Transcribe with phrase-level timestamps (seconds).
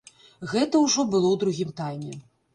[0.53, 2.19] Гэта ўжо было ў другім тайме.